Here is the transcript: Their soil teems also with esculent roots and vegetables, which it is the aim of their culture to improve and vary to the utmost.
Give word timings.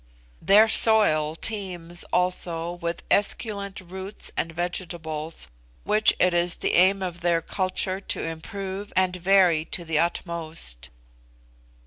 Their 0.41 0.67
soil 0.67 1.35
teems 1.35 2.03
also 2.05 2.71
with 2.71 3.03
esculent 3.11 3.79
roots 3.81 4.31
and 4.35 4.51
vegetables, 4.51 5.47
which 5.83 6.15
it 6.17 6.33
is 6.33 6.55
the 6.55 6.73
aim 6.73 7.03
of 7.03 7.21
their 7.21 7.39
culture 7.39 7.99
to 7.99 8.25
improve 8.25 8.91
and 8.95 9.15
vary 9.15 9.63
to 9.65 9.85
the 9.85 9.99
utmost. 9.99 10.89